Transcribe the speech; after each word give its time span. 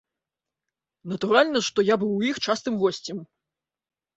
Натуральна, 1.11 1.59
што 1.67 1.79
я 1.93 1.99
быў 2.05 2.11
у 2.15 2.21
іх 2.33 2.41
частым 2.49 2.73
госцем. 2.85 3.17